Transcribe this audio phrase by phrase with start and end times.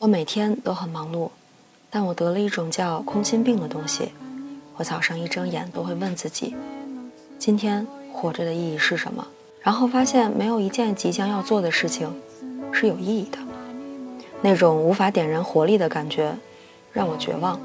[0.00, 1.28] 我每天都很忙碌，
[1.90, 4.12] 但我得了一种叫空心病的东西。
[4.78, 6.56] 我早上一睁眼都会问自己：
[7.38, 9.26] 今天活着的意义是什么？
[9.60, 12.10] 然后发现没有一件即将要做的事情
[12.72, 13.36] 是有意义的。
[14.40, 16.34] 那种无法点燃活力的感觉
[16.94, 17.60] 让我绝望，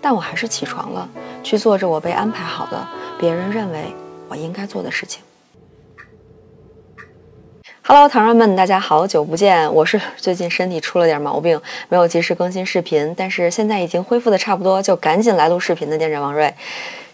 [0.00, 1.06] 但我还是起床了，
[1.42, 2.88] 去做着我被安排好的、
[3.20, 3.92] 别人认为
[4.26, 5.22] 我应该做的事情。
[7.94, 9.70] Hello，糖人们，大家好久不见！
[9.74, 16.54] 我是最近身体出了点毛病，没有及时更新视频，但是现在已经恢复的差不多，就赶紧来录视频的店长王瑞，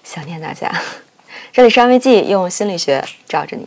[0.05, 0.70] 想念大家。
[1.51, 3.67] 这里是安慰剂，用心理学罩着你。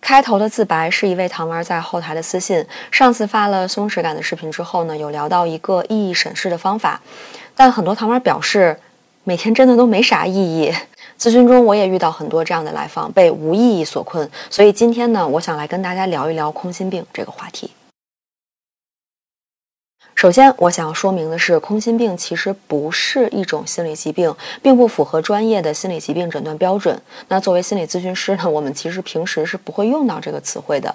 [0.00, 2.64] 开头的自白是一位糖丸在后台的私信。
[2.90, 6.98] 上次发了松弛感的视频之后呢，有聊到一个意义审视的方法，
[7.54, 8.78] 但很多糖丸表示，
[9.24, 10.72] 每天真的都没啥意义。
[11.22, 14.28] 咨询中，我也遇到很多这样的来访，被无意义所困。
[14.50, 17.70] 所以今天呢，我想来跟大家聊一聊空心病这个话题。
[20.16, 27.00] 首先，我想要说明的是，空心病其实不是一种心理疾病，并不符合专业的心理疾病诊断标准。
[27.28, 30.92] 那作为心理咨询师呢，我们其实平时是不会用到这个词汇的。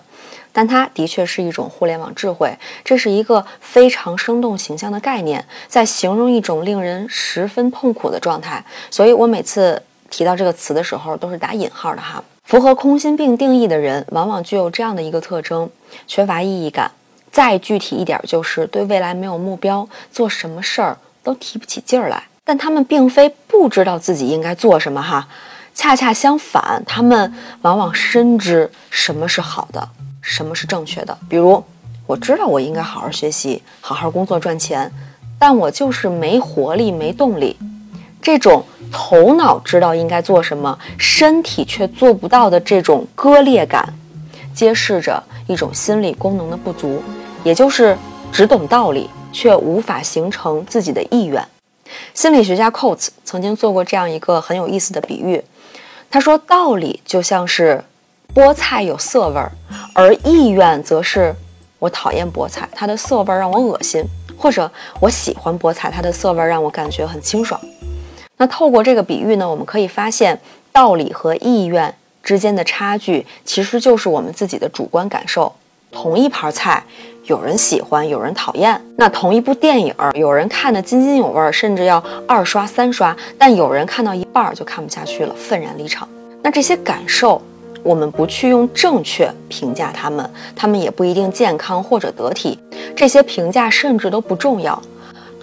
[0.52, 2.53] 但它的确是一种互联网智慧，
[2.84, 8.62] 这是一个非常生动形象的概念，在形容一种令人十分痛苦的状态。
[8.91, 9.81] 所以我每次。
[10.09, 12.23] 提到这个词的时候，都是打引号的哈。
[12.44, 15.69] 符合空心病定义的人，往往具有这样的一个特征：
[16.08, 16.91] 缺乏意义感。
[17.30, 22.23] 再具体一点，就是对未来没有目标，做什么事儿都提不起劲儿来。
[22.44, 25.28] 但他们并非不知道自己应该做什么哈，
[25.75, 29.89] 恰恰相反，他们往往深知什么是好的，
[30.22, 31.16] 什么是正确的。
[31.30, 31.61] 比如，
[32.08, 34.89] 我知道我应该好好学习，好好工作赚钱，
[35.38, 37.58] 但我就是没活力、没动力。
[38.28, 38.61] 这种
[38.92, 43.94] 头脑知道应该做什么，身体却做不到的这种割裂感，
[44.53, 47.02] 揭示着一种心理功能的不足，
[47.45, 47.97] 也就是
[48.30, 51.42] 只懂道理却无法形成自己的意愿。
[52.14, 55.41] 心理学家 Coates 曾经做过这样一个很有意思的比喻，
[56.12, 57.81] 他说道理就像是
[58.35, 59.50] 菠菜有涩味儿，
[59.94, 61.34] 而意愿则是
[61.79, 64.03] 我讨厌菠菜，它的涩味儿让我恶心，
[64.38, 64.69] 或者
[65.00, 67.57] 我喜欢菠菜，它的涩味儿让我感觉很清爽。
[68.38, 70.40] 那透过这个比喻呢，我们可以发现，
[70.72, 75.52] 道理和意愿之间的差距，其实就是我们自己的主观感受。
[75.92, 76.84] 同一盘菜，
[77.24, 86.08] 有人喜欢，有人讨厌；那同一部电影，有人看得津津有味，甚至要二刷三刷，但有人看到一半就看不下去了，愤然离场。
[86.44, 87.42] 那这些感受，
[87.81, 92.59] 我们不去用正确评价他们，他们也不一定健康或者得体。
[92.96, 94.80] 这些评价甚至都不重要。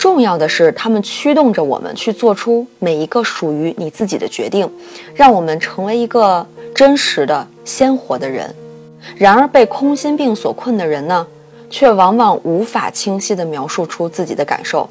[0.04, 4.70] 重要的是，他们驱动着我们去做出每一个属于你自己的决定，
[5.14, 8.54] 让我们成为一个真实的、鲜活的人。
[9.16, 11.26] 然而，被空心病所困的人呢，
[11.70, 14.86] 却往往无法清晰地描述出自己的感受。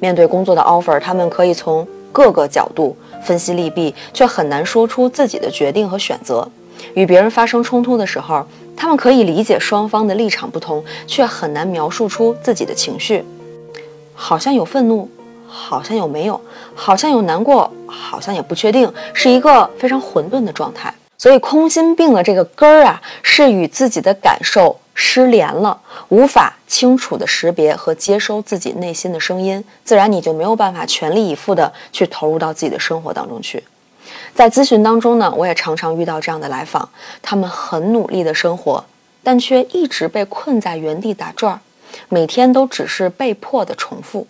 [0.00, 6.46] 面对工作的 offer，他们可以从各个角度分析利弊，却很难说出自己的决定和选择。
[6.92, 8.44] 与别人发生冲突的时候，
[8.76, 13.24] 他们可以理解双方的立场不同，却很难描述出自己的情绪。
[14.20, 15.08] 好像有愤怒，
[15.46, 16.38] 好像有没有，
[16.74, 20.92] 好像有难过，好像也不确定，是一个非常混沌的状态。
[21.16, 33.62] 所以空心病的这个根儿啊，是与自己的感受失联了，无法清楚的识别和接收自己内心的声音，自然你就没有办法全力以赴的去投入到自己的生活当中去。
[34.34, 36.88] 在咨询当中呢，我也常常遇到这样的来访，
[37.22, 38.84] 他们很努力的生活，
[39.22, 41.60] 但却一直被困在原地打转儿。
[42.08, 44.26] 每天都只是被迫的重复。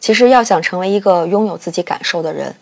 [0.00, 2.54] 其实，要想成为一个拥有自己感受的人，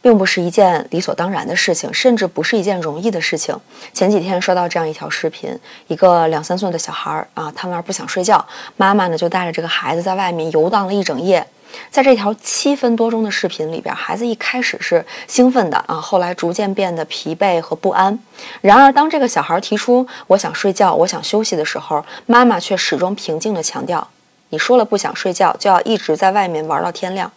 [0.00, 3.58] 并不是一件理所当然的事情，甚至不是一件容易的事情。
[3.92, 5.58] 前几天刷到这样一条视频：
[5.88, 8.44] 一个两三岁的小孩儿啊，贪玩不想睡觉，
[8.76, 11.46] 妈妈呢就带着这个孩子在外面游荡了一整夜。
[11.90, 18.18] 在这条七分多钟的视频里边，孩子一开始是兴奋的啊，后来逐渐变得疲惫和不安。
[18.60, 24.08] 然而，当这个小孩提出“我想睡觉，我想休息”的时候，妈妈却始终平静地强调
[24.50, 27.30] ：“你说了不想睡觉，就要一直在外面玩到天亮。”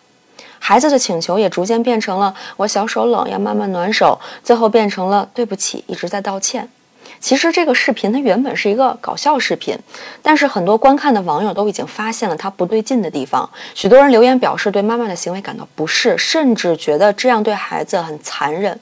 [0.60, 6.70] 孩子的请求也逐渐变成了“我小手冷，要慢慢暖手”，最后变成了“对不起，一直在道歉”。
[7.20, 9.78] 其实这个视频它原本是一个搞笑视频，
[10.22, 13.50] 但是很多观看的网友都已经发现了它不对劲的地方。
[13.76, 18.80] 许多人留言表示对妈妈的行为感到不适，甚至觉得这样对孩子很残忍。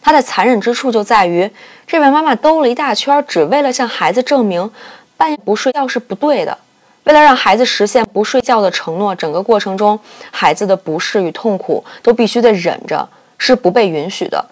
[0.00, 1.50] 它的残忍之处就在于，
[1.86, 4.70] 这位妈妈兜了一大圈，只为了向孩子证明
[5.16, 6.56] 半夜不睡觉是不对的。
[7.04, 9.98] 为了让孩子实现不睡觉的承诺，整个过程中
[10.30, 13.06] 孩子的不适与痛苦都必须得忍着，
[13.36, 14.42] 是不被允许的。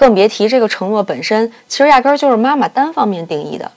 [0.00, 3.70] 更别提这个承诺本身，其实压根儿就是妈妈单方面定义的。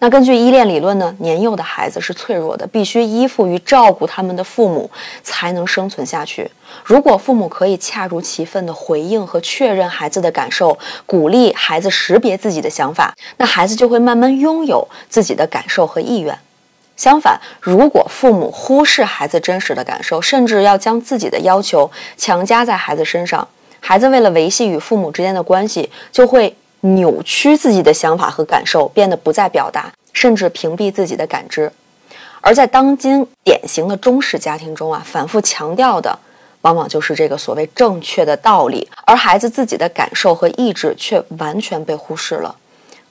[0.00, 4.90] 那根据依恋理论呢，年幼的孩子是脆弱的，必须依附于照顾他们的父母
[5.22, 6.50] 才能生存下去。
[6.84, 16.38] 如果父母可以恰如其分地回应和确认孩子的感受，鼓励孩子识别自己的想法，那孩子就会慢慢拥有自己的感受和意愿。
[16.94, 23.48] 相反，如果父母忽视孩子真实的感受，甚至要将自己的要求强加在孩子身上，
[23.80, 26.54] 孩子为了维系与父母之间的关系，就会。
[26.82, 31.70] 扭曲自己的想法和感受，变得不再表达，甚至屏蔽自己的感知。
[32.40, 36.18] 而在当今典型的中式家庭中啊，反复强调的
[36.62, 42.56] 往往就是这个所谓正确的道理，而孩子自己的感受和意志却完全被忽视了。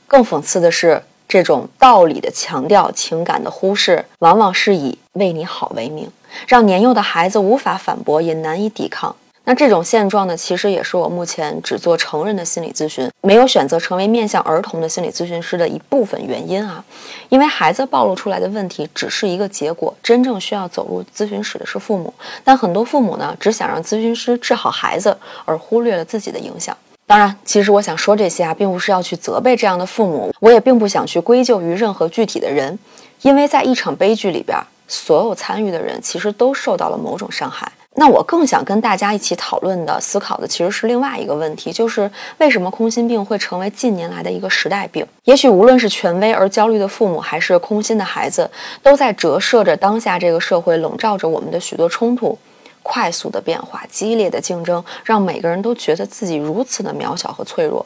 [0.07, 6.09] 更讽刺的是，这种道理的强调、情感的忽视，往往是以为你好为名，
[6.47, 9.15] 让年幼的孩子无法反驳，也难以抵抗。
[9.49, 16.85] 那这种现状呢，其实也是我目前只做成人的心理咨询，没有选择成为面向儿童的心理咨询师的一部分原因啊。
[17.29, 22.13] 因为孩子暴露出来的问题只是一个结果，真正需要走入咨询室的是父母。
[22.43, 26.77] 但很多父母呢，只想让咨询师治好孩子，而忽略了自己的影响。
[27.07, 32.77] 当然，其实我想说这些啊，并不是要去责备这样的父母，我也并不想去归咎于任何具体的人，
[33.23, 34.55] 因为在一场悲剧里边，
[34.87, 37.67] 所有参与的人其实都受到了某种伤害。
[37.99, 45.05] 那我更想跟大家一起讨论的、思考的，其实是另外一个问题，就是为什么空心病会成为近年来的一个时代病？
[45.25, 48.49] 也许无论是权威而焦虑的父母，还是空心的孩子，
[48.81, 52.39] 都在折射着当下这个社会笼罩着我们的许多冲突、
[52.81, 57.85] 快速的变化、激烈的竞争，让每个人都觉得自己如此的渺小和脆弱。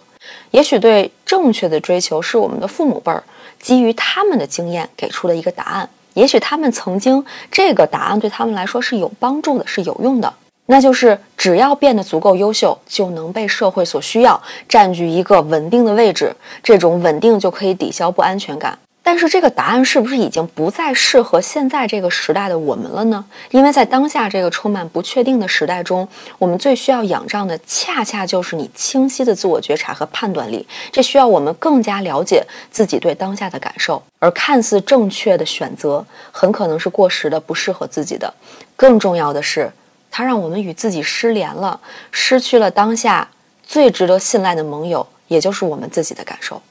[0.51, 3.23] 也许对正确的追求是我们的父母辈儿
[3.59, 5.89] 基于他们的经验给出的一个答案。
[6.13, 10.33] 也许他们曾经这个答案对他们来说是有帮助的，是有用的，
[10.67, 18.77] 那就是只要变得足够优秀，就能被社会所需要，占据一个稳定的位置，这种稳定就可以抵消不安全感。
[19.05, 23.23] 但是这个答案是不是已经不再适合现在这个时代的我们了呢？
[23.51, 26.07] 因为在当下这个充满不确定的时代中，
[26.39, 30.65] 我们最需要仰仗的，恰恰就是你清晰的自我觉察和判断力。
[30.89, 32.41] 这需要我们更加了解
[32.71, 38.33] 自己对当下的感受，而看似正确的选择，很可能是过时的、不适合自己的。
[38.77, 39.69] 更重要的是，
[40.09, 41.77] 它让我们与自己失联了，
[42.09, 43.27] 失去了当下
[43.67, 46.61] 最值得信赖的盟友，也就是我们自己的感受。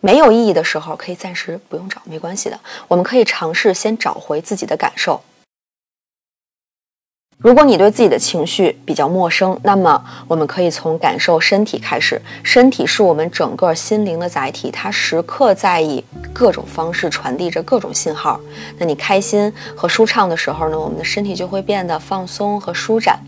[0.00, 2.58] 没有意义的时候，可以暂时不用找，没关系的。
[2.88, 5.20] 我们可以尝试先找回自己的感受。
[7.40, 12.20] 如果你对自己的情绪比较陌生，那么我们可以从感受身体开始。
[12.42, 18.40] 身体是我们整个心灵的载体，它时刻在以各种方式传递着各种信号。
[18.76, 23.20] 那你开心和舒畅的时候呢，我们的身体就会变得放松和舒展。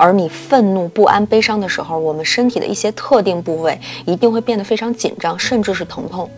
[0.00, 6.28] 而你愤怒、不安、悲伤的时候，我们身体的一些特定部位一定会变得非常紧张，甚至是疼痛。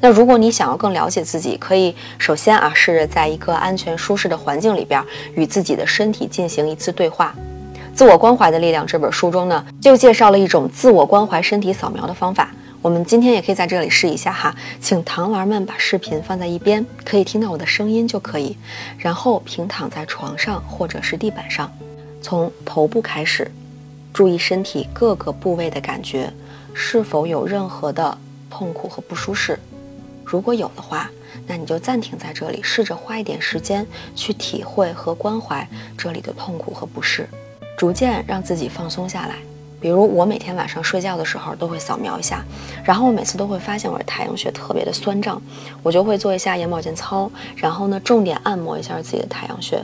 [0.00, 5.02] 那如果你想要更了解自己，可以首先啊，试着在一个安全舒适的环境里边，
[5.34, 7.34] 与自己的身体进行一次对话。
[7.94, 12.52] 《自我关怀的力量》这本书中呢，就介绍了一种自我关怀身体扫描的方法。
[12.80, 18.56] 我们今天也可以在这里试一下哈，请糖丸们把视频放在一边，可以听到我的声音就可以，
[18.96, 21.68] 然后平躺在床上或者是地板上。
[22.20, 23.50] 从头部开始，
[24.12, 26.32] 注意身体各个部位的感觉，
[26.74, 28.16] 是否有任何的
[28.50, 29.58] 痛苦和不舒适。
[30.24, 31.10] 如果有的话，
[31.46, 35.66] 那你就暂停在这里，试着花一点时间去体会和关怀
[35.96, 37.26] 这里的痛苦和不适，
[37.78, 39.36] 逐渐让自己放松下来。
[39.80, 42.44] 比如我每天晚上睡觉的时候都会扫描一下，
[42.84, 45.40] 然后我每次都会发现我的太阳穴特别的酸胀，
[45.84, 49.80] 我就会做一下眼保健操，然后呢重点按摩一下自己的太阳穴。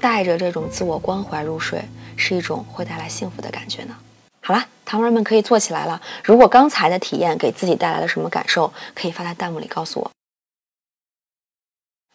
[0.00, 1.82] 带着这种自我关怀入睡，
[2.16, 3.94] 是一种会带来幸福的感觉呢。
[4.40, 6.00] 好了，糖人们可以做起来了。
[6.24, 10.10] 如果刚才的体验给自己带来了什么感受，可以发在弹幕里告诉我。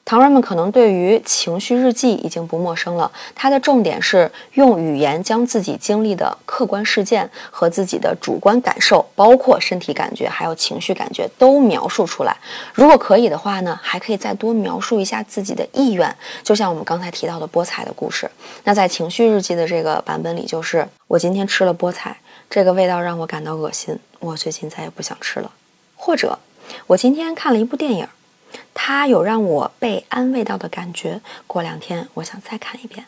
[0.05, 12.37] 糖人们可能对于情绪日记已经不陌生了，它的重点是用语言将自己经历的客观事件和自己的主观感受，包括身体感觉还有情绪感觉都描述出来。
[12.71, 18.29] 如果可以的话呢，还可以再多描述一下自己的意愿，就像我们刚才提到的菠菜的故事。
[18.63, 22.15] 那在情绪日记的这个版本里，就是我今天吃了菠菜，
[22.47, 25.51] 这个味道让我感到恶心，我最近再也不想吃了。
[25.95, 26.37] 或者
[26.85, 28.07] 我今天看了一部电影。
[28.73, 31.21] 它有让我被安慰到的感觉。
[31.47, 33.05] 过两天我想再看一遍。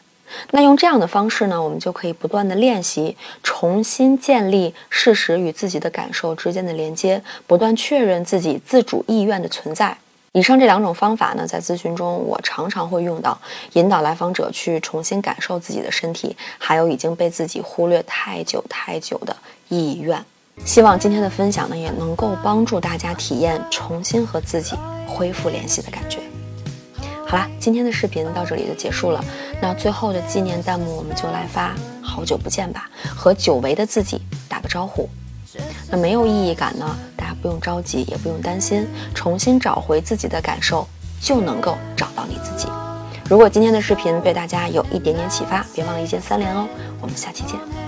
[0.51, 9.97] 那用这样的方式呢，我们就可以不断的练习，重新建立事实与自己的感受之间的连接，不断确认自己自主意愿的存在。
[10.33, 13.39] 以上这两种方法呢，在咨询中我常常会用到，
[13.73, 19.35] 引导来访者去重新感受自己的身体，还有已经被自己忽略太久太久的
[19.69, 20.23] 意愿。
[20.65, 24.75] 希望今天的分享呢，也能够帮助大家体验重新和自己
[25.07, 26.19] 恢复联系的感觉。
[27.25, 29.23] 好啦，今天的视频到这里就结束了。
[29.61, 35.09] 那最后的纪念弹幕，我们就来发“好久不见”吧，和久违的自己打个招呼。
[35.89, 40.87] 那没有意义感呢，大家不用着急，也不用担心，重新找回自己的感受，
[41.19, 42.67] 就能够找到你自己。
[43.29, 46.67] 如果今天的视频对大家有一点点启发，别忘了一键三连哦。
[47.01, 47.86] 我们下期见。